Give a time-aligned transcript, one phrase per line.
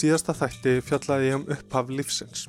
[0.00, 2.46] Síðasta þætti fjallaði ég um upphaf lífsins.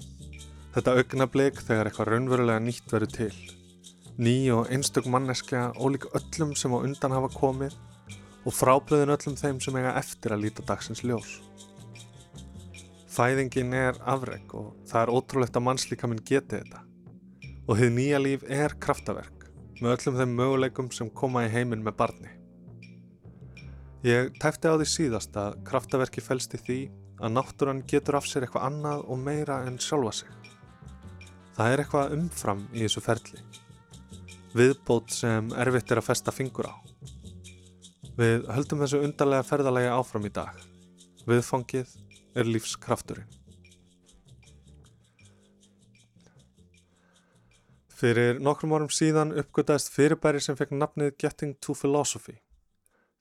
[0.71, 3.31] Þetta augnablik þegar eitthvað raunverulega nýtt verður til.
[4.21, 7.75] Ný og einstök manneskja ólík öllum sem á undan hafa komið
[8.45, 11.39] og frábriðin öllum þeim sem eiga eftir að líta dagsins ljós.
[13.11, 16.85] Fæðingin er afreg og það er ótrúlegt að mannslíkaminn geti þetta.
[17.67, 19.49] Og þið nýja líf er kraftaverk
[19.81, 22.31] með öllum þeim möguleikum sem koma í heiminn með barni.
[24.08, 26.80] Ég tæfti á því síðast að kraftaverki fælst í því
[27.22, 30.30] að náttúran getur af sér eitthvað annað og meira en sjálfa sig.
[31.55, 33.41] Það er eitthvað umfram í þessu ferli.
[34.58, 36.75] Viðbót sem erfitt er að festa fingur á.
[38.17, 40.58] Við höldum þessu undarlega ferðalagi áfram í dag.
[41.30, 41.94] Viðfangið
[42.36, 43.30] er lífskrafturinn.
[48.02, 52.39] Fyrir nokkrum árum síðan uppgötaðist fyrirbæri sem fekk nafnið Getting to Philosophy.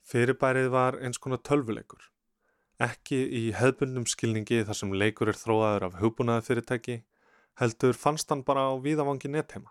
[0.09, 2.01] Fyrirbærið var eins konar tölvuleikur.
[2.81, 6.95] Ekki í hefðbundum skilningi þar sem leikur er þróaður af hugbúnaði fyrirtæki,
[7.61, 9.69] heldur fannst hann bara á víðavangi nettheima.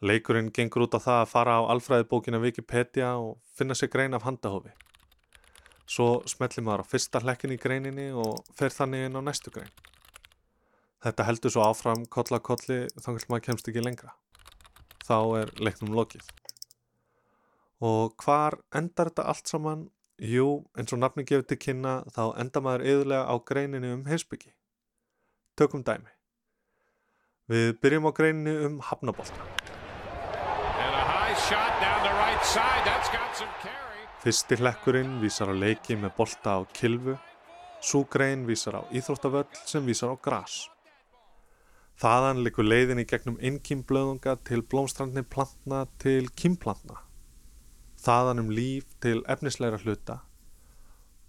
[0.00, 4.22] Leikurinn gengur út á það að fara á alfræðibókina Wikipedia og finna sér grein af
[4.22, 4.70] handahófi.
[5.90, 9.74] Svo smellir maður á fyrsta hlekkin í greininni og fer þannig inn á næstu grein.
[11.02, 14.14] Þetta heldur svo áfram koll að kolli þannig að maður kemst ekki lengra.
[15.02, 16.22] Þá er leiknum lokið.
[17.82, 19.88] Og hvar endar þetta allt saman
[20.20, 24.50] Jú, eins og nafni gefur til kynna þá enda maður yðurlega á greininu um heimsbyggi.
[25.56, 26.12] Tökum dæmi.
[27.48, 29.48] Við byrjum á greininu um hafnabólta.
[31.40, 31.40] Right
[34.20, 37.16] Fyrsti hlekkurinn vísar á leiki með bolta á kilvu.
[37.80, 40.66] Sú grein vísar á íþróttavöll sem vísar á gras.
[41.96, 47.08] Þaðan likur leiðin í gegnum innkýmblöðunga til blómstrandni plantna til kýmplantna
[48.00, 50.20] þaðan um líf til efnisleira hluta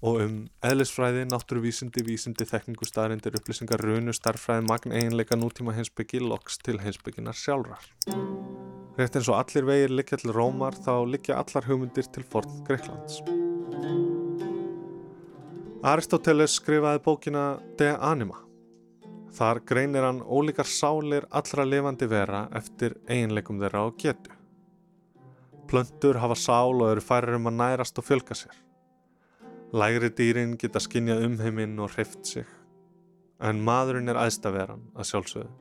[0.01, 6.57] og um eðlisfræði, náttúruvísindi, vísindi, þekningu, staðrindir, upplýsingar, runu, starfræði, magn, eiginleika, nútíma heimsbyggi, loks
[6.65, 7.85] til heimsbygginar sjálfrar.
[8.97, 13.21] Rétt eins og allir vegir liggja til Rómar þá liggja allar hugmyndir til forn Greiklands.
[15.85, 17.45] Aristoteles skrifaði bókina
[17.77, 18.41] De Anima.
[19.31, 24.40] Þar greinir hann ólíkar sálir allra levandi vera eftir eiginleikum þeirra á getu.
[25.71, 28.55] Plöntur hafa sál og eru færir um að nærast og fjölga sér.
[29.71, 32.43] Lægri dýrin geta skinnjað um heiminn og hreift sig.
[33.39, 35.51] En maðurinn er aðstaveran að sjálfsögðu.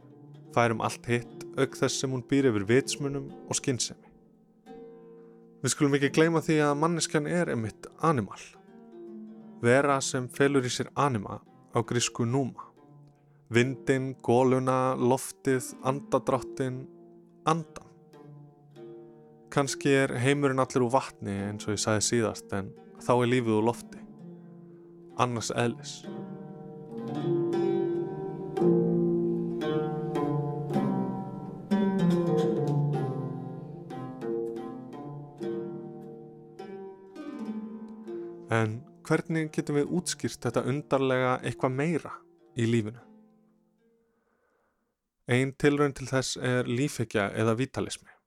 [0.51, 4.11] Færum allt hitt auk þess sem hún býr yfir vitsmunum og skinnsemi.
[5.63, 8.41] Við skulum ekki gleyma því að manneskjan er emitt animal.
[9.63, 11.39] Vera sem felur í sér anima
[11.71, 12.67] á grísku núma.
[13.51, 16.83] Vindin, góluna, loftið, andadráttin,
[17.47, 17.90] andan.
[19.51, 22.69] Kanski er heimurinn allir úr vatni eins og ég sagði síðast en
[23.03, 23.99] þá er lífið úr lofti.
[25.19, 25.95] Annars eðlis.
[38.55, 42.15] En hvernig getum við útskýrt þetta undarlega eitthvað meira
[42.55, 43.03] í lífinu?
[45.27, 48.20] Einn tilraun til þess er lífekja eða vitalismi.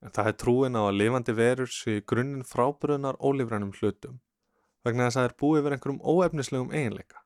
[0.00, 4.20] Það er trúin á að lifandi verur sé grunninn frábröðnar ólifrænum hlutum
[4.84, 7.20] vegna þess að það er búið verið einhverjum óefnislegum eiginleika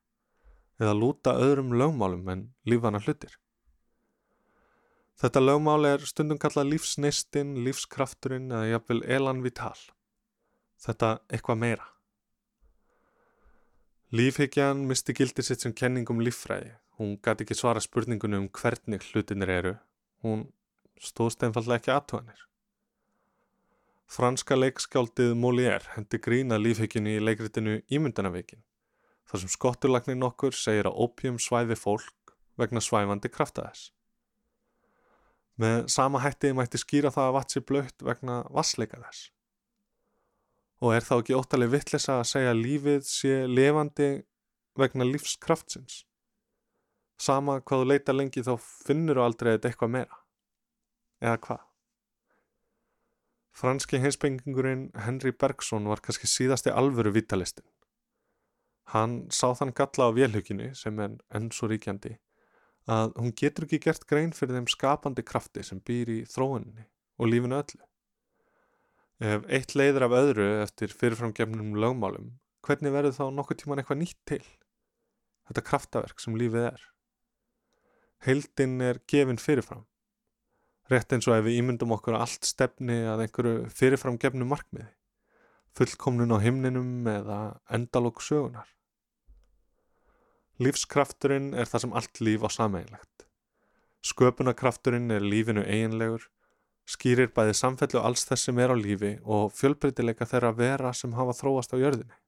[0.82, 3.36] eða lúta öðrum lögmálum en lífana hlutir.
[5.20, 9.76] Þetta lögmál er stundum kallað lífsneistinn, lífskrafturinn eða jafnvel elan vital.
[10.82, 11.86] Þetta eitthvað meira.
[14.14, 16.74] Lífhyggjan misti gildi sitt sem kenningum líffræði.
[16.98, 19.72] Hún gæti ekki svara spurningunum um hvernig hlutinir eru.
[20.26, 20.48] Hún
[21.02, 22.42] stóðst einfallega ekki aðtöðanir.
[24.10, 28.62] Franska leikskáldið Molière hendi grína lífhyggjunni í leikritinu Ímyndanavíkin
[29.30, 33.90] þar sem skotturlagnir nokkur segir að opium svæði fólk vegna svæfandi krafta þess.
[35.58, 39.28] Með sama hætti mætti skýra það að vatsi blöytt vegna vassleika þess.
[40.82, 44.08] Og er þá ekki óttaleg vittlisa að segja að lífið sé levandi
[44.78, 46.02] vegna lífskraftsins?
[47.18, 50.18] Sama hvað þú leita lengi þá finnur þú aldrei eitthvað meira.
[51.24, 51.62] eða hvað?
[53.54, 57.66] Franski heimspengingurinn Henry Bergson var kannski síðasti alvöru vitalistin.
[58.90, 62.16] Hann sá þann galla á vélhuginu sem er enn svo ríkjandi
[62.90, 66.84] að hún getur ekki gert grein fyrir þeim skapandi krafti sem býr í þróuninni
[67.16, 67.80] og lífinu öllu.
[69.24, 72.34] Ef eitt leiður af öðru eftir fyrirframgefnum lögmálum,
[72.66, 74.42] hvernig verður þá nokkuð tíman eitthvað nýtt til?
[75.48, 76.84] Þetta kraftaverk sem lífið er.
[78.26, 79.86] Heildin er gefin fyrirfram.
[80.92, 84.90] Rétt eins og ef við ímyndum okkur allt stefni að einhverju fyrirframgefnu markmiði.
[85.74, 87.38] Fullkomnun á himninum eða
[87.72, 88.68] endalók sögunar.
[90.62, 93.24] Lífskrafturinn er það sem allt líf á sameiginlegt.
[94.04, 96.28] Sköpunarkrafturinn er lífinu eiginlegur,
[96.86, 101.34] skýrir bæði samfellu alls þess sem er á lífi og fjölbreytileika þeirra vera sem hafa
[101.40, 102.18] þróast á jörðinni.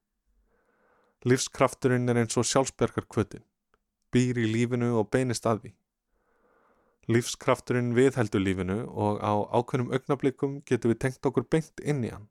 [1.29, 3.45] Lífskrafturinn er eins og sjálfsbergar kvötin,
[4.11, 5.73] býr í lífinu og beinist að því.
[7.07, 12.27] Lífskrafturinn viðheldur lífinu og á ákveðnum augnablikum getur við tengt okkur beint inn í hann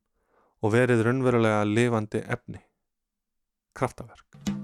[0.59, 2.59] og verið raunverulega lifandi efni.
[3.75, 4.54] Kraftaverk.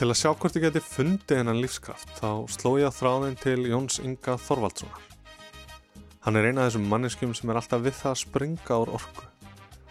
[0.00, 3.66] Til að sjá hvort ég geti fundið hennan lífskraft þá sló ég að þráðin til
[3.68, 5.02] Jóns Inga Þorvaldssonar.
[6.24, 9.26] Hann er eina af þessum manneskjum sem er alltaf við það að springa úr orku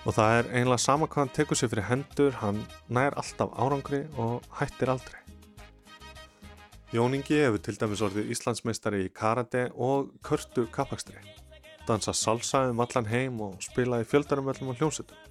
[0.07, 4.01] og það er einlega sama hvað hann tekur sér fyrir hendur, hann nær alltaf árangri
[4.17, 5.21] og hættir aldrei.
[6.89, 11.21] Jón Ingi hefur til dæmis orðið Íslandsmeistari í karate og körtu kapakstri,
[11.85, 15.28] dansa salsaðum allan heim og spila í fjöldarumvöldum og hljómsutum.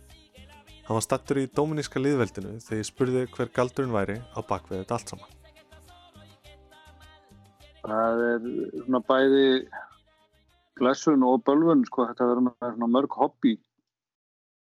[0.89, 4.97] Hann var stattur í Dominíska liðveldinu þegar ég spurði hver galdurinn væri á bakvið þetta
[4.97, 5.35] allt saman.
[7.83, 8.47] Það er
[8.87, 9.43] svona bæði
[10.81, 13.53] blessun og bölvun, sko, þetta verður svona mörg hobby.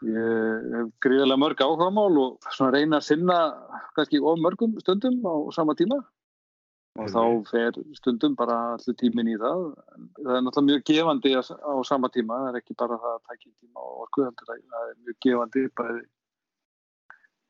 [0.08, 3.38] Ég hef gríðilega mörg áhugamál og svona reyna að sinna
[3.94, 6.00] kannski of mörgum stundum á sama tíma
[6.98, 9.64] og þá fer stundum bara allir tímin í það.
[10.18, 11.42] Það er náttúrulega mjög gefandi á
[11.86, 14.96] sama tíma, það er ekki bara það að taka í tíma og orku, það er
[15.06, 16.02] mjög gefandi bæði,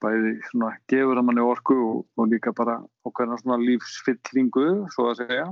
[0.04, 2.76] bæði svona gefur að manni orku og, og líka bara
[3.08, 5.48] okkarna svona lífsfyllingu, svo að segja.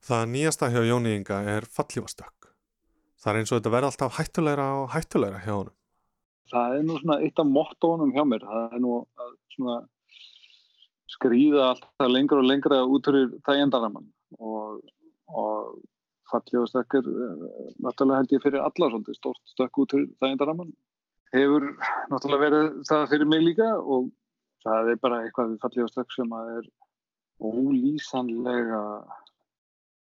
[0.00, 2.48] Það nýjasta hjá Jóni Inga er fallífastökk.
[3.20, 5.76] Það er eins og þetta verði alltaf hættulegra og hættulegra hjá honum.
[6.50, 8.94] Það er nú svona eitt af mottónum hjá mér, það er nú
[9.54, 9.74] svona
[11.14, 14.06] skrýða alltaf lengra og lengra út fyrir þægjandaramann
[14.38, 14.82] og,
[15.28, 15.80] og
[16.30, 17.08] fallið og stökkur
[17.82, 20.72] náttúrulega held ég fyrir alla svolítið stort stökk út fyrir þægjandaramann
[21.34, 21.66] hefur
[22.10, 24.10] náttúrulega verið það fyrir mig líka og
[24.64, 26.70] það er bara eitthvað við fallið og stökk sem að er
[27.40, 28.82] ólýsanlega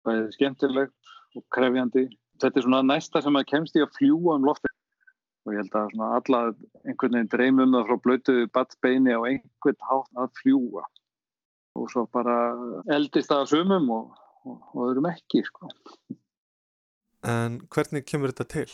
[0.07, 2.07] bæðið skemmtilegt og krefjandi.
[2.39, 4.71] Þetta er svona næsta sem að kemst í að fljúa um lofti
[5.47, 6.41] og ég held að alla
[6.85, 10.83] einhvern veginn dreymum það frá blötuðu battbeini á einhvern hátt að fljúa
[11.77, 12.37] og svo bara
[12.95, 15.69] eldist það að sumum og, og, og öðrum ekki sko.
[17.27, 18.69] En hvernig kemur þetta til?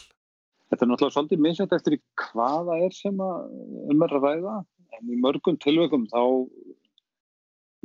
[0.69, 4.56] Þetta er náttúrulega svolítið misjönd eftir hvaða er sem að um er að ræða
[4.95, 6.24] en í mörgum tilveikum þá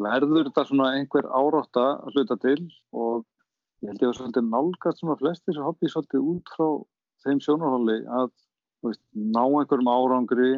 [0.01, 2.61] verður þetta svona einhver árátta að hluta til
[2.97, 3.27] og
[3.85, 6.69] ég held ég að svolítið nálgast svona flestir sem hoppi svolítið út frá
[7.25, 8.31] þeim sjónarhóli að
[8.87, 10.53] veist, ná einhverjum árangri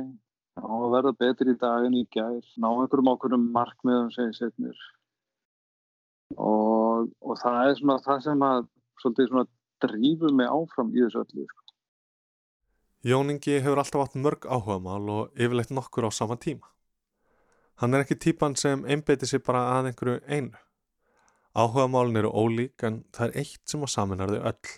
[0.59, 2.43] ná að verða betri í dag en í gær.
[2.61, 4.83] Ná einhverjum ákveðum markmiðum segið setnir
[6.37, 8.69] og, og það er svona það sem að
[9.03, 9.49] svolítið svona
[9.85, 11.65] drífur mig áfram í þessu öllu sko.
[13.03, 16.69] Jóningi hefur alltaf átt mörg áhugamál og yfirleitt nokkur á sama tíma.
[17.83, 20.55] Hann er ekki típan sem einbeiti sér bara að einhverju einu.
[21.53, 24.75] Áhugamálin eru ólík en það er eitt sem á saminar þau öll.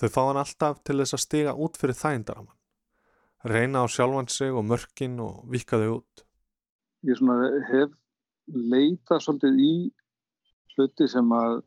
[0.00, 2.61] Þau fá hann alltaf til þess að stiga út fyrir þægindaraman
[3.48, 6.24] reyna á sjálfan sig og mörkin og vika þau út?
[7.02, 7.18] Ég
[7.70, 7.90] hef
[8.46, 9.74] leitað svolítið í
[10.74, 11.60] hluti sem að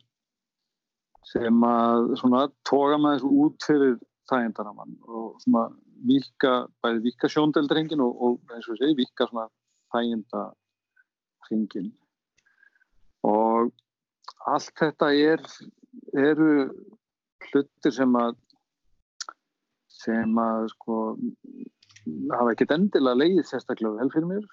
[1.26, 3.96] sem að svona toga með þessu út fyrir
[4.30, 5.64] þægindaramann og svona
[6.06, 6.54] vika,
[6.84, 9.48] bæði vika sjóndeldringin og, og eins og segi vika svona
[9.96, 11.90] þægindaringin
[13.26, 13.72] og
[14.46, 15.42] allt þetta er
[16.14, 16.50] eru
[17.50, 18.36] hlutir sem að
[19.96, 21.00] sem að sko
[22.34, 24.48] hafa ekkert endilega leið sérstaklega vel fyrir mér.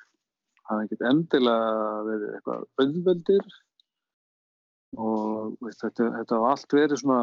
[0.70, 3.54] Hafa ekkert endilega verið eitthvað auðveldir.
[5.02, 7.22] Og veist, þetta, þetta hafa allt verið svona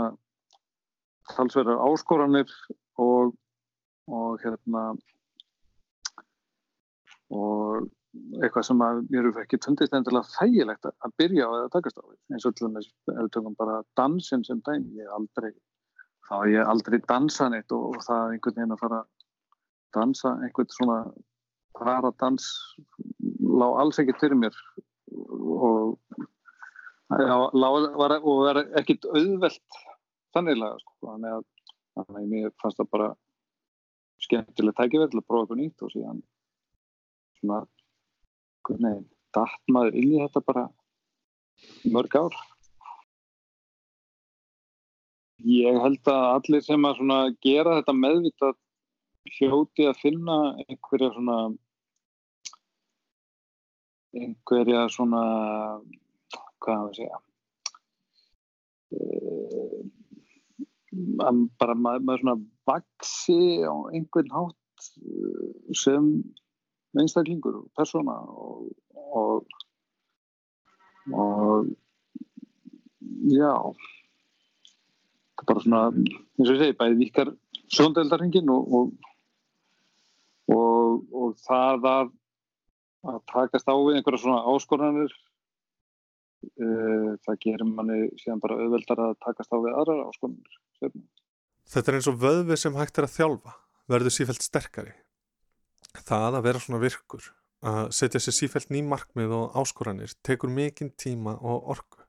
[1.30, 2.52] talsverðar áskoranir
[3.00, 3.36] og
[4.10, 4.84] og hérna
[7.30, 7.88] og
[8.42, 12.04] eitthvað sem að mér hefur ekki tundist endilega þægilegt að byrja á eða takast á
[12.34, 15.52] eins og til dæmis ef við tökum bara dansin sem dæmi, ég aldrei
[16.30, 19.08] þá er ég aldrei dansa neitt og, og það einhvern veginn að fara að
[19.98, 20.98] dansa einhvern svona
[21.80, 22.50] paradans
[23.40, 24.58] lág alls ekkert fyrir mér
[25.10, 25.96] og
[27.10, 29.80] var, og var ekkert auðvelt
[30.36, 30.94] þanniglega sko.
[31.08, 31.48] þannig að,
[32.04, 33.10] að mér fannst það bara
[34.26, 36.22] skemmtileg tækifæri til að prófa eitthvað nýtt og síðan
[37.40, 37.60] svona
[38.68, 39.02] hvernig
[39.36, 40.66] dætt maður inn í þetta bara
[41.90, 42.38] mörg ár
[45.48, 48.58] ég held að allir sem að gera þetta meðvitað
[49.38, 51.40] hljóti að finna einhverja svona
[54.18, 55.24] einhverja svona
[56.60, 57.20] hvað maður segja?
[58.90, 59.80] Uh,
[61.62, 62.38] bara maður, maður svona
[62.70, 66.08] vaksi á einhvern hátt eh, sem
[66.98, 68.72] einstaklingur og persóna og,
[69.14, 69.46] og,
[71.14, 71.70] og
[73.30, 73.54] já
[75.48, 77.34] bara svona eins og ég segi, bæði vikar
[77.70, 78.90] sjóndeldarhingin og,
[80.50, 82.16] og það að
[83.08, 89.04] að takast á við einhverja svona áskorðanir uh, e, það gerir manni síðan bara auðveldar
[89.06, 90.60] að takast á við aðrar áskorðanir
[91.70, 93.52] Þetta er eins og vöðvi sem hægt er að þjálfa
[93.90, 94.94] verður sífælt sterkari.
[96.08, 97.28] Það að vera svona virkur
[97.70, 102.06] að setja sér sífælt ný markmið og áskoranir tekur mikinn tíma og orku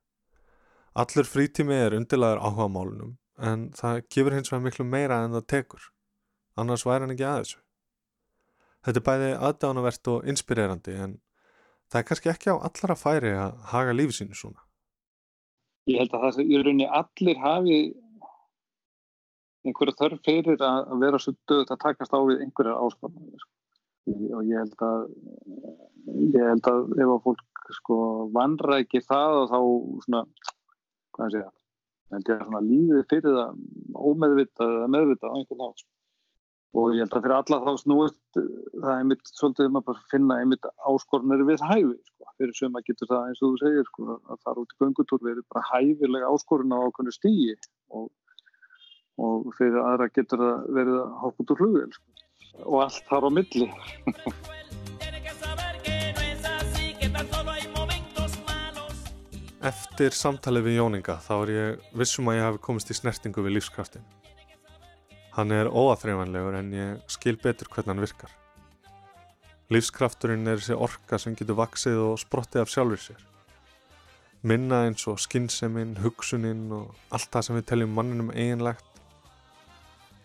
[0.95, 5.51] allur frítími er undirlegaður áhuga málunum en það gefur hins vegar miklu meira en það
[5.55, 5.91] tekur.
[6.61, 7.57] Annars væri hann ekki aðeins
[8.85, 11.17] þetta er bæði aðdánavert og inspirerandi en
[11.93, 14.63] það er kannski ekki á allara færi að haga lífi sínu svona.
[15.91, 17.79] Ég held að það sem í rauninni allir hafi
[19.67, 23.55] einhverja þörf fyrir að vera svo dögt að takast á við einhverjar áskoranir sko.
[24.11, 25.03] Og ég held að
[26.33, 27.99] ég held að ef að fólk sko
[28.35, 29.59] vanrækir það og þá
[30.07, 30.23] svona
[31.21, 31.57] hvað sé ég
[32.11, 35.85] held ég að svona lífið fyrir það ómeðvitað eða meðvitað á einhvern nátt
[36.71, 40.39] og ég held að fyrir alla þá snúist það er mitt svolítið um að finna
[40.43, 42.31] einmitt áskornir við hæfi sko.
[42.39, 45.27] fyrir sem að getur það eins og þú segir sko, að fara út í göngutúr
[45.27, 47.57] verið bara hæfilega áskorun á okkur stígi
[47.99, 48.09] og,
[49.19, 52.07] og fyrir aðra getur það verið að hoppa út úr flugvel sko.
[52.67, 53.71] Og allt þar á milli
[59.61, 63.59] Eftir samtalið við Jóninga þá er ég vissum að ég hafi komist í snertingu við
[63.59, 64.07] lífskraftin
[65.37, 68.33] Hann er óaþreifanlegur en ég skil betur hvernig hann virkar.
[69.71, 73.21] Lífskrafturinn er þessi orka sem getur vaksið og sprottið af sjálfur sér.
[74.43, 79.01] Minna eins og skinseminn, hugsuninn og allt það sem við teljum manninum eiginlegt.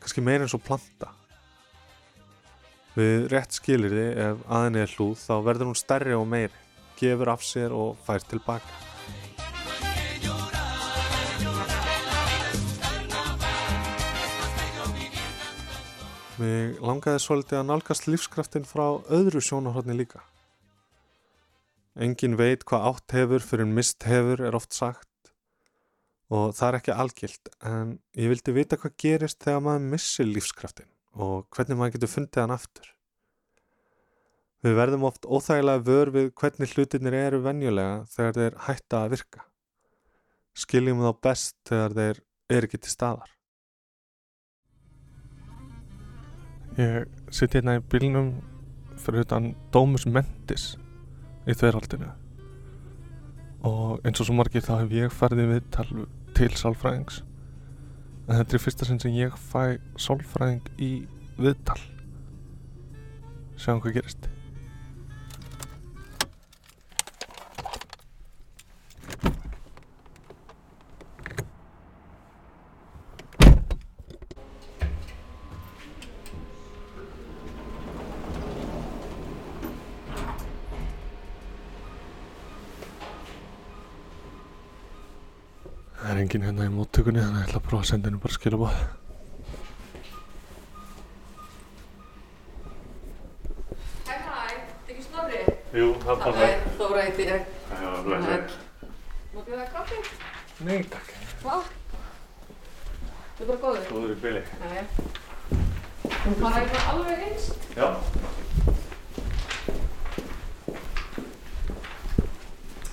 [0.01, 1.11] Kannski meir eins og planta.
[2.95, 6.65] Við rétt skilir þið ef aðinni er hlúð þá verður hún stærri og meiri,
[6.97, 8.84] gefur af sér og fær tilbaka.
[16.35, 20.19] Mér langaði svolítið að nálgast lífskraftin frá öðru sjónahotni líka.
[21.95, 25.31] Engin veit hvað átt hefur fyrir mist hefur er oft sagt
[26.27, 30.89] og það er ekki algilt en ég vildi vita hvað gerist þegar maður missir lífskraftin
[31.15, 32.89] og hvernig maður getur fundið hann aftur.
[34.65, 39.47] Við verðum oft óþægilega vör við hvernig hlutinir eru venjulega þegar þeir hætta að virka.
[40.51, 42.21] Skiljum þá best þegar þeir
[42.57, 43.34] eru ekki til staðar.
[46.75, 48.33] Ég sitt hérna í bílnum
[48.99, 50.73] fyrir utan Dómus Mentis
[51.47, 52.09] í þverjaldinu
[53.65, 55.79] og eins og svo margir þá hef ég ferðið við
[56.35, 57.23] til sálfræðings.
[58.27, 60.93] En þetta er fyrsta sinn sem ég fæ sálfræðing í
[61.39, 61.79] viðtal.
[63.55, 64.27] Sjáum hvað gerist
[86.05, 87.21] Það er enginn hérna í móttökunni
[87.85, 88.75] senda henni bara skilabóð.
[94.05, 95.41] Hæ hæ, þetta ekki snorri?
[95.79, 96.69] Jú, það er bara það.
[96.79, 97.49] Þá ræti ég.
[97.81, 98.55] Já, blæsir.
[99.33, 99.97] Má bjóða það kaffi?
[100.65, 101.09] Nei, takk.
[101.43, 101.73] Hvað?
[103.35, 103.89] Þú er bara góður?
[103.91, 104.43] Góður í byli.
[104.63, 104.81] Nei.
[106.25, 107.51] Þú fara eitthvað alveg eins?
[107.75, 107.87] Já.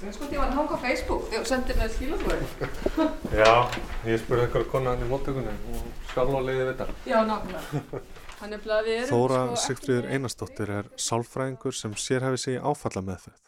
[0.02, 2.72] Ég sko, var að hanga á Facebook þegar þú sendir mér skilabóður.
[3.42, 3.52] Já,
[4.08, 6.86] ég spurði einhverja konar hann í móttökunni og sjálf á leiði við þetta.
[7.06, 8.00] Já, nákvæmlega.
[8.42, 12.40] Hann er bara við erum Þóra sko ekki Sigfríður með- Einarsdóttir er sálfræðingur sem sérhæfi
[12.42, 13.44] sig í áfalla meðferð.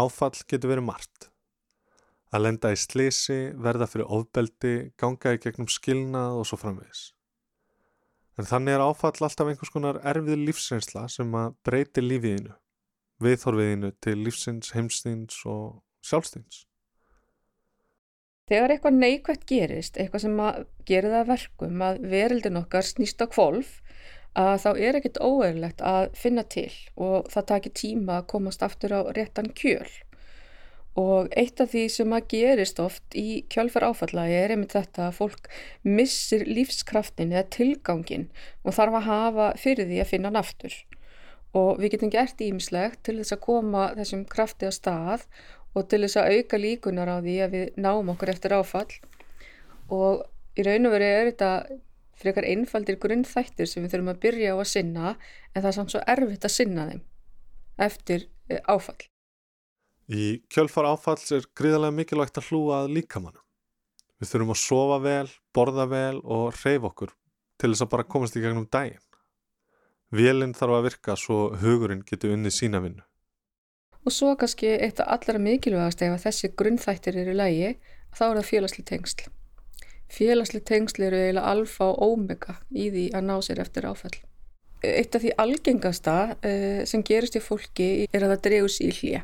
[0.00, 1.26] Áfall getur verið margt.
[2.32, 4.72] Að lenda í slisi, verða fyrir ofbeldi,
[5.02, 7.02] ganga í gegnum skilnað og svo framvegis.
[8.40, 12.54] En þannig er áfall alltaf einhvers konar erfið lífsreynsla sem að breyti lífiðinu,
[13.24, 16.64] viðhorfiðinu til lífsins, heimstins og sjálfstins.
[18.50, 20.40] Þegar eitthvað neikvægt gerist, eitthvað sem
[20.88, 23.76] gera það að verkum að verildin okkar snýst á kvolf,
[24.38, 28.94] að þá er ekkit óeirlegt að finna til og það takir tíma að komast aftur
[28.94, 29.86] á réttan kjöl.
[30.98, 35.18] Og eitt af því sem að gerist oft í kjölfar áfalla er einmitt þetta að
[35.20, 35.50] fólk
[35.86, 38.26] missir lífskraftin eða tilgangin
[38.64, 40.74] og þarf að hafa fyrir því að finna hann aftur.
[41.58, 45.24] Og við getum gert ímislegt til þess að koma þessum krafti á stað
[45.74, 48.90] og til þess að auka líkunar á því að við náum okkur eftir áfall
[49.90, 50.26] og
[50.58, 51.50] í raun og veru er þetta
[52.20, 55.94] frekar einfaldir grunnþættir sem við þurfum að byrja á að sinna en það er samt
[55.94, 57.04] svo erfitt að sinna þeim
[57.80, 59.00] eftir eh, áfall.
[60.10, 63.44] Í kjölfar áfalls er gríðarlega mikilvægt að hlúa að líkamannum.
[64.20, 67.14] Við þurfum að sofa vel, borða vel og hreyfa okkur
[67.60, 69.00] til þess að bara komast í gegnum daginn.
[70.10, 73.04] Vélinn þarf að virka svo hugurinn getur unnið sína vinnu.
[74.02, 77.76] Og svo kannski eitt af allra mikilvægast ef þessi grunnþættir eru lægi,
[78.16, 79.28] þá er það félagsli tengsl.
[80.10, 84.16] Félagsli tengsl eru eiginlega alfa og omega í því að ná sér eftir áfall.
[84.82, 88.96] Eitt af því algengasta uh, sem gerist í fólki er að það dregur sér í
[88.96, 89.22] hlýja.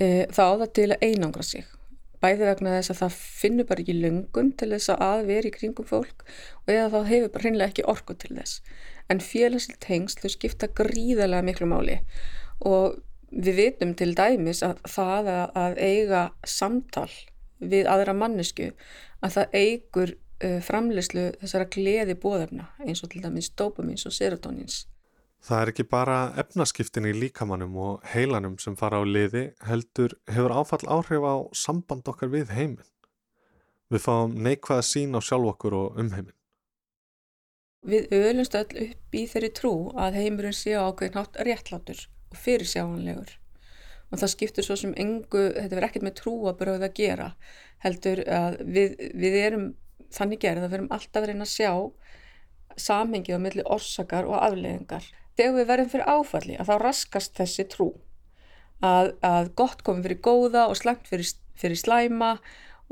[0.00, 1.68] Uh, það á það til að einangra sig.
[2.22, 5.86] Bæði vegna þess að það finnur bara ekki löngun til þess að vera í kringum
[5.86, 6.22] fólk
[6.62, 8.60] og eða þá hefur bara hreinlega ekki orku til þess.
[9.12, 11.98] En félagsli tengsl þau skipta gríðarlega miklu máli
[12.64, 13.00] og
[13.32, 17.10] við vitum til dæmis að það að, eiga samtal
[17.58, 18.70] við aðra mannesku
[19.22, 24.86] að það eigur uh, framleyslu þessara gleði bóðefna eins og til dæmis dopamins og serotonins.
[25.42, 30.54] Það er ekki bara efnaskiptin í líkamannum og heilanum sem fara á liði, heldur hefur
[30.54, 32.86] áfall áhrif á samband okkar við heiminn.
[33.90, 36.36] Við fáum neikvæða sín á sjálf okkur og um heiminn.
[37.82, 42.38] Við öðlumst öll upp í þeirri trú að heimurinn sé á ákveðin hátt réttlátur og
[42.38, 43.32] fyrirsjáanlegur.
[44.12, 47.28] Og það skiptur svo sem engu, þetta verður ekkert með trú að bröða að gera,
[47.82, 49.66] heldur að við, við erum
[50.12, 51.72] þannig gerð að við erum alltaf að reyna að sjá
[52.86, 55.08] samhengið á milli orsakar og afleðingar.
[55.36, 57.88] Þegar við verðum fyrir áfalli að þá raskast þessi trú
[58.84, 62.36] að, að gott komið fyrir góða og slæmt fyrir, fyrir slæma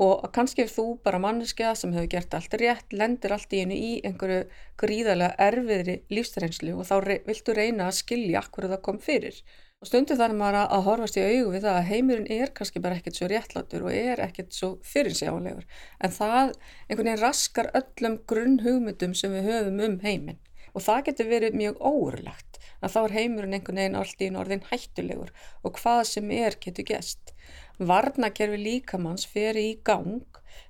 [0.01, 3.75] og kannski ef þú bara manneskja sem hefur gert allt rétt, lendir allt í einu
[3.77, 4.45] í einhverju
[4.81, 9.37] gríðarlega erfiðri lífsreynslu og þá re viltu reyna að skilja akkur það kom fyrir.
[9.81, 12.97] Og stundum þarf maður að, horfast í augu við það að heimurinn er kannski bara
[12.99, 15.65] ekkert svo réttlátur og er ekkert svo fyrirsjálegur.
[15.97, 20.37] En það einhvern veginn raskar öllum grunnhugmyndum sem við höfum um heiminn.
[20.77, 24.63] Og það getur verið mjög óurlegt að þá er heimurinn einhvern veginn allt í orðin
[24.69, 25.33] hættulegur
[25.65, 27.33] og hvað sem er getur gest.
[27.81, 30.21] Varnakerfi líkamanns fer í gang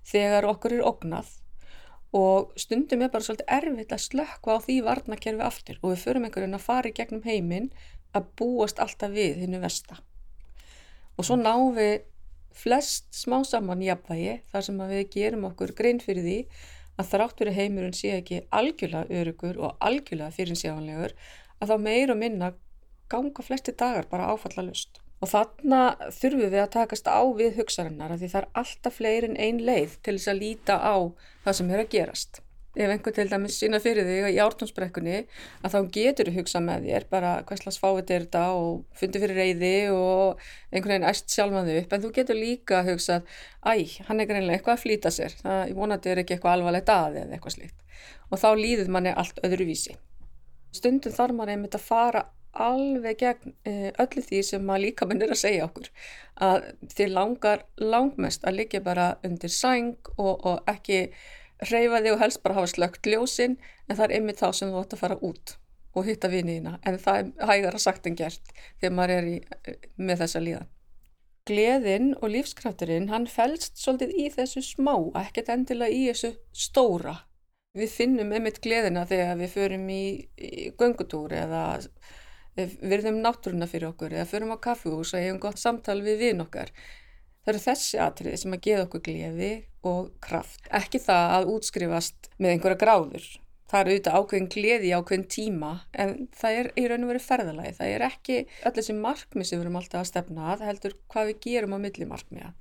[0.07, 1.37] þegar okkur er ógnað
[2.15, 6.25] og stundum er bara svolítið erfitt að slökka á því varnakerfi aftur og við förum
[6.27, 7.69] einhvern veginn að fara í gegnum heiminn
[8.15, 9.99] að búast alltaf við hinnu versta.
[11.15, 12.01] Og svo náum við
[12.55, 16.39] flest smá saman jafnvægi þar sem við gerum okkur grein fyrir því
[16.99, 21.15] að þrátt fyrir heimurinn sé ekki algjörlega örugur og algjörlega fyrirsjáanlegur
[21.61, 22.51] að þá meir og minna
[23.11, 25.00] ganga flesti dagar bara áfalla lust.
[25.21, 29.27] Og þarna þurfum við að takast á við hugsarinnar að því það er alltaf fleiri
[29.29, 30.95] en ein leið til þess að líta á
[31.43, 32.41] það sem er að gerast.
[32.71, 35.17] Ef einhver til dæmis sína fyrir þig í ártónsbrekkunni
[35.59, 39.19] að þá getur þú hugsa með þér bara hvað slags fávit er þetta og fundi
[39.19, 40.39] fyrir reyði og
[40.71, 43.17] einhvern veginn æst sjálfmaðu upp en þú getur líka að hugsa
[43.67, 43.73] æ,
[44.07, 47.19] hann er greinlega eitthvað að flýta sér það ég vonandi er ekki eitthvað alvarlegt að
[47.25, 47.99] eða eitthvað slíkt
[48.31, 49.97] og þá líður manni allt öðruvísi.
[50.71, 52.23] Stundum þarf manni einmitt að fara
[52.53, 55.91] alveg gegn uh, öllu því sem að líka minn er að segja okkur
[56.41, 61.07] að þið langar langmest að liggja bara undir sæng og, og ekki
[61.61, 64.83] hreyfa þig og helst bara hafa slögt ljósinn en það er einmitt þá sem þú
[64.83, 65.55] ætti að fara út
[65.91, 69.39] og hitta viniðina en það er hægara sagt en gert þegar maður er í,
[69.99, 70.69] með þessa líðan.
[71.49, 77.15] Gleðin og lífskrafturinn hann fælst svolítið í þessu smá, ekkert endilega í þessu stóra.
[77.77, 80.03] Við finnum einmitt gleðina þegar við förum í,
[80.37, 81.63] í göngutúr eða
[82.57, 86.71] virðum náttúruna fyrir okkur eða förum á kaffihús og hefum gott samtal við vinn okkar.
[87.41, 89.51] Það eru þessi atriði sem að geða okkur gleði
[89.87, 90.67] og kraft.
[90.69, 93.29] Ekki það að útskrifast með einhverja gráður.
[93.71, 95.71] Það eru auðvitað ákveðin gleði ákveðin tíma
[96.03, 97.75] en það er í raun og verið ferðalagi.
[97.77, 101.31] Það er ekki öll þessi markmið sem við erum alltaf að stefna að, heldur hvað
[101.31, 102.51] við gerum á milli markmiða.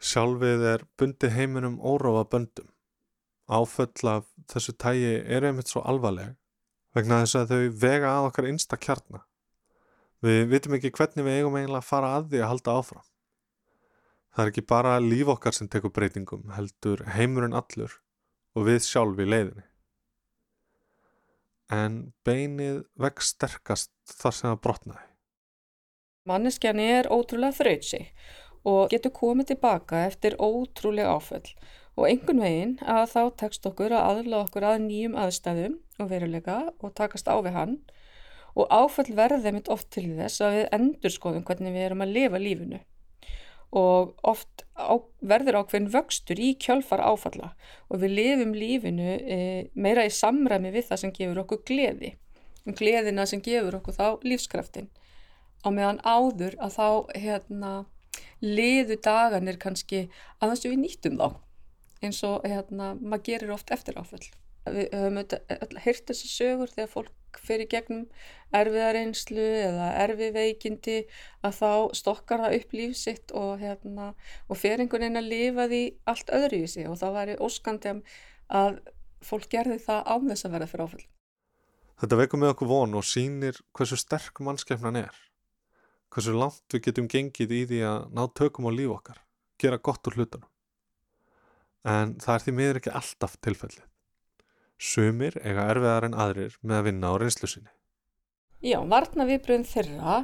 [0.00, 2.68] Sjálfið er bundið heiminum óróa böndum.
[3.50, 6.36] áföll af þessu tægi eru einmitt svo alvarleg
[6.96, 9.22] vegna þess að þau vega að okkar einsta kjarna.
[10.24, 13.06] Við vitum ekki hvernig við eigum eiginlega að fara að því að halda áfram.
[14.30, 17.96] Það er ekki bara líf okkar sem tekur breytingum, heldur heimurinn allur
[18.54, 19.66] og við sjálf í leiðinni.
[21.70, 25.06] En beinið vex sterkast þar sem það brotnaði.
[26.28, 28.00] Manneskjan er ótrúlega þrautsi
[28.68, 31.54] og getur komið tilbaka eftir ótrúlega áföll
[32.00, 36.60] og einhvern veginn að þá tekst okkur að aðla okkur að nýjum aðstæðum og veruleika
[36.80, 37.74] og takast á við hann.
[38.56, 42.14] Og áföll verði mitt oft til þess að við endur skoðum hvernig við erum að
[42.16, 42.80] lifa lífinu.
[43.76, 47.52] Og oft á, verður ákveðin vöxtur í kjölfar áfalla.
[47.92, 49.38] Og við lifum lífinu e,
[49.74, 52.14] meira í samræmi við það sem gefur okkur gleði.
[52.80, 54.88] Gleðina sem gefur okkur þá lífskraftin
[55.60, 56.88] á meðan áður að þá
[57.20, 57.70] hérna,
[58.40, 60.06] liðu daganir kannski
[60.40, 61.28] að þess að við nýttum þá
[62.04, 64.24] eins og hérna, maður gerir oft eftir áföll.
[64.70, 65.18] Við höfum
[65.80, 68.02] heyrt þessi sögur þegar fólk fyrir gegnum
[68.56, 70.96] erfiðareynslu eða erfið veikindi
[71.46, 74.10] að þá stokkar það upp lífsitt og, hérna,
[74.50, 75.80] og fer einhvern veginn að lifa því
[76.12, 77.94] allt öðru í sig og þá væri óskandi
[78.60, 78.82] að
[79.24, 81.08] fólk gerði það án þess að verða fyrir áföll.
[82.00, 85.16] Þetta veikum með okkur von og sínir hversu sterk mannskefnan er.
[86.12, 89.20] Hversu langt við getum gengið í því að ná tökum á líf okkar,
[89.60, 90.48] gera gott úr hlutunum
[91.88, 93.84] en það er því miður ekki alltaf tilfellið.
[94.80, 97.72] Sumir eiga erfiðar en aðrir með að vinna á reynslu sinni.
[98.60, 100.16] Já, varna viðbröðum þeirra,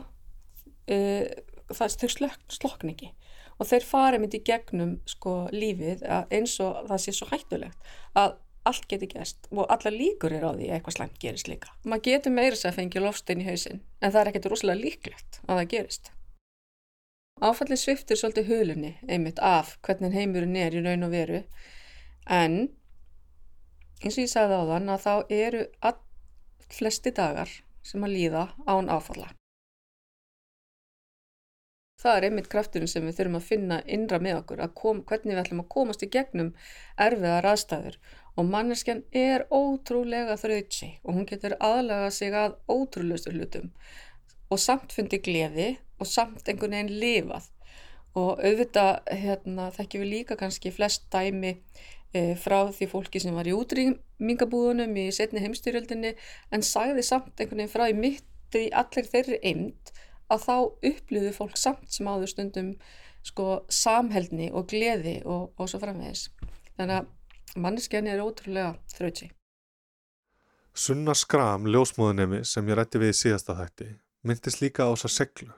[0.92, 1.24] uh,
[1.72, 3.12] það er slok, slokningi
[3.56, 8.88] og þeir farið myndi gegnum sko, lífið eins og það sé svo hættulegt að allt
[8.90, 11.72] getur gæst og alla líkur er á því að eitthvað slæmt gerist líka.
[11.86, 15.40] Man getur meira sér að fengja lofstein í hausin en það er ekkert rosalega líklegt
[15.46, 16.10] að það gerist.
[17.36, 21.42] Áfallið sviftir svolítið hulunni einmitt af hvernig heimurinn er í raun og veru.
[22.32, 22.54] En
[24.00, 25.98] eins og ég sagði á þann að þá eru all
[26.72, 27.52] flesti dagar
[27.84, 29.28] sem að líða án áfalla.
[32.00, 35.34] Það er einmitt krafturinn sem við þurfum að finna innra með okkur að kom, hvernig
[35.34, 36.50] við ætlum að komast í gegnum
[36.96, 38.00] erfiðar aðstæður.
[38.36, 43.70] Og manneskjan er ótrúlega þrautsi og hún getur aðlaga sig að ótrúleustur hlutum
[44.50, 47.50] og samt fundi gleði og samt einhvern veginn lifað
[48.16, 51.52] og auðvitað hérna, þekkjum við líka kannski flest dæmi
[52.16, 56.14] e, frá því fólki sem var í útrýmingabúðunum í setni heimstyrjöldinni
[56.54, 59.92] en sagði samt einhvern veginn frá í mitti í allir þeirri eind
[60.32, 60.56] að þá
[60.90, 62.72] upplýðu fólk samt sem áður stundum
[63.26, 66.28] sko samheldni og gleði og, og svo framvegis.
[66.78, 69.30] Þannig að manneskjani er ótrúlega þrauti.
[70.76, 73.86] Sunna Skram, ljósmóðunemi sem ég rætti við í síðasta þætti,
[74.26, 75.52] myndist líka á þessa seglu.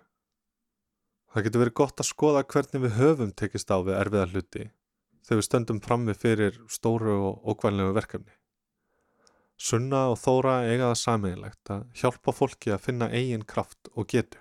[1.33, 4.65] Það getur verið gott að skoða hvernig við höfum tekist á við erfiða hluti
[5.29, 8.35] þegar við stöndum frammi fyrir stóru og ókvælnilegu verkefni.
[9.59, 14.39] Sunna og Þóra eiga það sameinlegt að hjálpa fólki að finna eigin kraft og getu.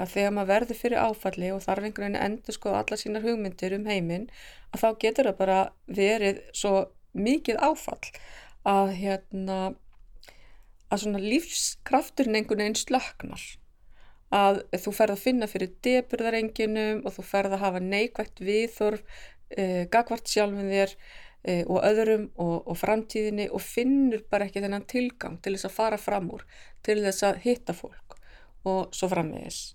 [0.00, 3.84] Þegar maður verður fyrir áfalli og þarf einhvern veginn endur sko alla sínar hugmyndir um
[3.84, 4.30] heiminn
[4.72, 5.58] að þá getur það bara
[6.00, 6.72] verið svo
[7.12, 8.12] mikið áfall
[8.70, 9.58] að hérna
[10.90, 13.44] að svona lífskrafturinn einhvern veginn slöknar
[14.34, 19.82] að þú ferð að finna fyrir deburðarenginum og þú ferð að hafa neikvægt viðþorf uh,
[19.90, 25.40] gagvart sjálfum þér uh, og öðrum og, og framtíðinni og finnur bara ekki þennan tilgang
[25.42, 26.46] til þess að fara fram úr,
[26.86, 28.18] til þess að hitta fólk
[28.68, 29.74] og svo framvegis.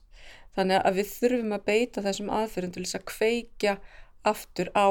[0.56, 3.78] Þannig að við þurfum að beita þessum aðferðum til þess að kveikja
[4.24, 4.88] aftur á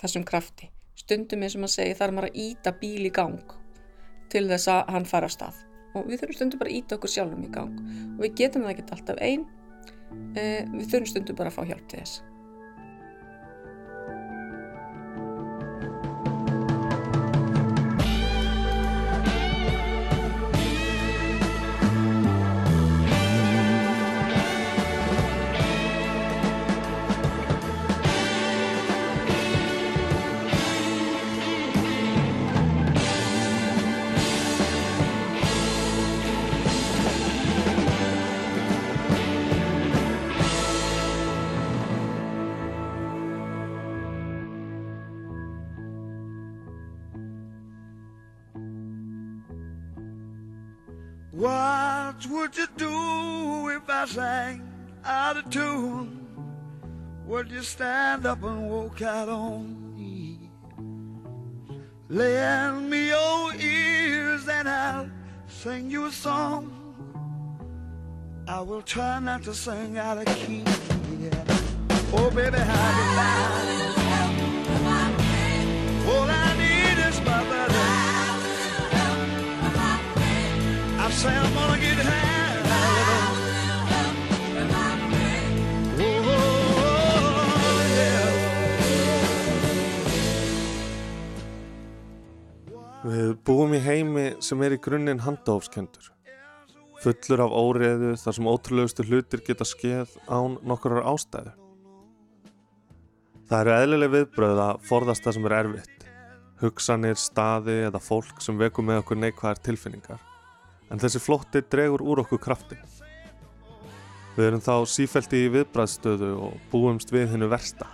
[0.00, 0.70] þessum krafti.
[0.96, 3.59] Stundum eins og maður segi þarf maður að íta bíl í gang
[4.32, 5.62] til þess að hann fara á stað.
[5.98, 7.78] Og við þurfum stundum bara að íta okkur sjálfum í gang.
[8.16, 9.46] Og við getum það ekki alltaf einn
[10.38, 12.29] eh, við þurfum stundum bara að fá hjálp til þess
[52.60, 54.68] you do if I sang
[55.02, 56.26] out of tune?
[57.24, 60.50] Would you stand up and walk out on me?
[62.10, 65.08] Lend me your ears and I'll
[65.48, 66.62] sing you a song.
[68.46, 70.64] I will try not to sing out of key.
[71.18, 71.44] Yeah.
[72.12, 73.40] Oh, baby, how do I?
[76.12, 77.86] All I need is my brother.
[81.04, 82.29] I say I'm gonna get high.
[93.00, 96.10] Við búum í heimi sem er í grunninn handahófskendur.
[97.00, 101.54] Fullur af óreðu þar sem ótrúlegustu hlutir geta skeð án nokkurar ástæðu.
[103.48, 106.04] Það eru eðlileg viðbröð að forðast það sem er erfitt.
[106.60, 110.20] Hugsanir, staði eða fólk sem veku með okkur neikvæðar tilfinningar.
[110.92, 112.76] En þessi flótti dregur úr okkur krafti.
[114.36, 117.88] Við erum þá sífælt í viðbræðstöðu og búumst við hennu versta.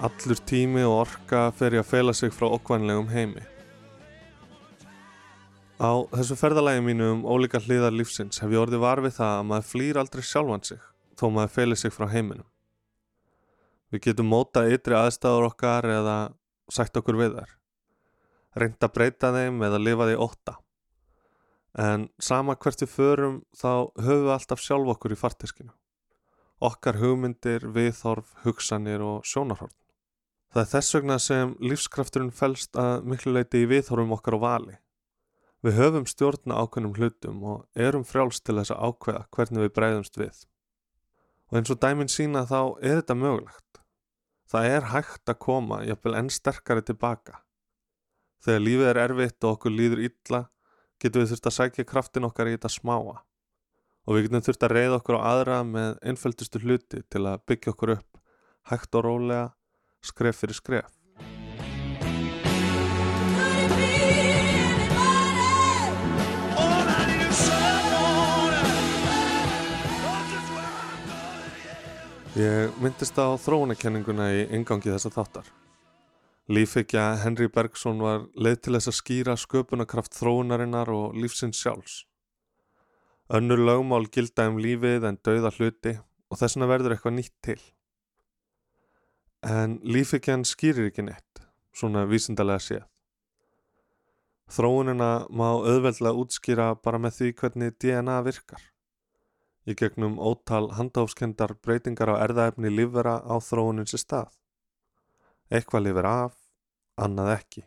[0.00, 3.51] Allur tími og orka fer í að fela sig frá okkvænlegum heimi.
[5.82, 9.46] Á þessu ferðalagi mínu um ólíka hliðar lífsins hef ég orðið var við það að
[9.48, 10.82] maður flýr aldrei sjálfan sig
[11.18, 12.46] þó maður feli sig frá heiminum.
[13.90, 16.16] Við getum mótað ytri aðstæður okkar eða
[16.70, 17.56] sagt okkur við þær.
[18.62, 20.54] Reynd að breyta þeim eða lifa því ótta.
[21.82, 25.74] En sama hvert við förum þá höfum við alltaf sjálf okkur í farteskinu.
[26.62, 29.74] Okkar hugmyndir, viðhorf, hugsanir og sjónarhorn.
[30.54, 34.78] Það er þess vegna sem lífskrafturinn felst að miklu leiti í viðhorfum okkar á vali.
[35.62, 40.16] Við höfum stjórna ákveðnum hlutum og erum frjálst til þess að ákveða hvernig við breyðumst
[40.18, 40.38] við.
[41.52, 43.78] Og eins og dæminn sína þá er þetta mögulegt.
[44.50, 47.38] Það er hægt að koma jafnvel enn sterkari tilbaka.
[48.42, 50.40] Þegar lífið er erfitt og okkur líður illa,
[50.98, 53.20] getum við þurft að sækja kraftin okkar í þetta smáa.
[54.02, 57.76] Og við getum þurft að reyða okkur á aðra með einföldustu hluti til að byggja
[57.76, 58.20] okkur upp,
[58.72, 59.46] hægt og rólega,
[60.02, 61.01] skref fyrir skref.
[72.32, 75.50] Ég myndist á þróunarkenninguna í ingangi þessa þáttar.
[76.48, 81.98] Lífekja Henry Bergson var leið til þess að skýra sköpunarkraft þróunarinnar og lífsins sjálfs.
[83.28, 85.94] Önnur lögmál gilda um lífið en dauða hluti
[86.32, 87.60] og þess vegna verður eitthvað nýtt til.
[89.44, 91.44] En lífekjan skýrir ekki neitt,
[91.76, 92.90] svona vísindalega séð.
[94.48, 98.71] Þróunina má auðveldlega útskýra bara með því hvernig DNA virkar
[99.68, 104.32] í gegnum ótal handháfskendar breytingar á erðaefni lífvera á þróunin sér stað.
[105.52, 106.34] Eitthvað lifir af,
[106.98, 107.64] annað ekki.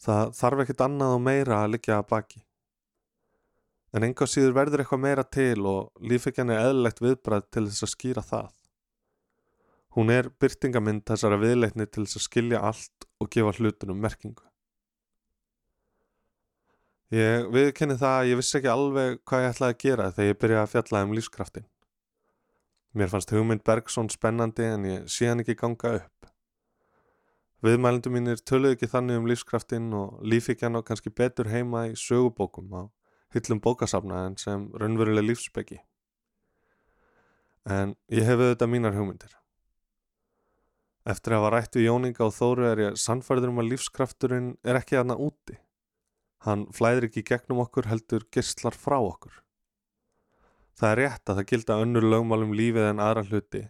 [0.00, 2.42] Það þarf ekkert annað og meira að liggja að baki.
[3.96, 7.92] En enga síður verður eitthvað meira til og lífekjan er eðlilegt viðbræð til þess að
[7.94, 8.50] skýra það.
[9.96, 14.45] Hún er byrtingamind þessara viðleitni til þess að skilja allt og gefa hlutunum merkingu.
[17.14, 20.38] Ég viðkenni það að ég vissi ekki alveg hvað ég ætlaði að gera þegar ég
[20.42, 21.66] byrjaði að fjalla um lífskraftin.
[22.96, 26.30] Mér fannst hugmynd Bergson spennandi en ég sé hann ekki ganga upp.
[27.62, 32.74] Viðmælendur mínir töluðu ekki þannig um lífskraftin og lífikjan á kannski betur heima í sögubókum
[32.74, 32.82] á
[33.36, 35.78] hyllum bókasafna en sem raunveruleg lífsbyggi.
[37.66, 39.36] En ég hef auðvitað mínar hugmyndir.
[41.06, 44.80] Eftir að hafa rætt við Jóninga og Þóru er ég sannfærður um að lífskrafturinn er
[44.80, 45.60] ekki aðna úti.
[46.46, 49.34] Hann flæðir ekki gegnum okkur heldur gistlar frá okkur.
[50.78, 53.62] Það er rétt að það gilda önnur lögmál um lífið en aðra hluti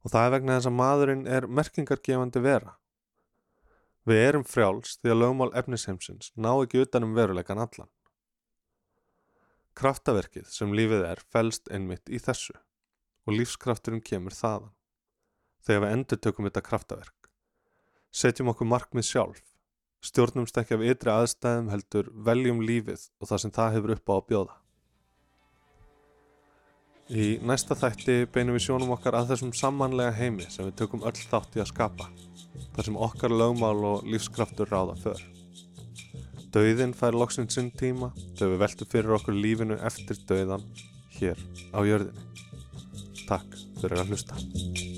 [0.00, 2.72] og það er vegna þess að maðurinn er merkingargefandi vera.
[4.08, 7.90] Við erum frjáls því að lögmál efnisheimsins ná ekki utanum veruleikan allan.
[9.76, 12.56] Kraftaverkið sem lífið er felst einmitt í þessu
[13.28, 14.72] og lífskrafturinn kemur þaðan.
[15.60, 17.30] Þegar við endur tökum þetta kraftaverk.
[18.10, 19.49] Setjum okkur markmið sjálf
[20.04, 24.14] stjórnumst ekki af ytri aðstæðum heldur veljum lífið og það sem það hefur upp á
[24.16, 24.56] að bjóða.
[27.10, 31.16] Í næsta þætti beinum við sjónum okkar að þessum samanlega heimi sem við tökum öll
[31.18, 32.06] þátt í að skapa,
[32.76, 35.24] þar sem okkar lögmál og lífskraftur ráða för.
[36.54, 40.64] Dauðin fær loksinn sinn tíma þegar við veltum fyrir okkur lífinu eftir dauðan
[41.18, 41.42] hér
[41.74, 42.30] á jörðinni.
[43.26, 44.89] Takk fyrir að hlusta.